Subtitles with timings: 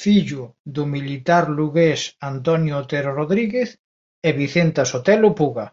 [0.00, 0.44] Fillo
[0.74, 2.00] do militar lugués
[2.32, 3.68] Antonio Otero Rodríguez
[4.28, 5.66] e Vicenta Sotelo Puga.